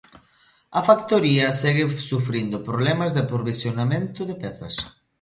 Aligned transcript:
A 0.79 0.81
factoría 0.89 1.55
segue 1.61 1.85
sufrindo 2.09 2.57
problemas 2.69 3.11
de 3.11 3.19
aprovisionamento 3.25 4.19
de 4.29 4.35
pezas. 4.43 4.75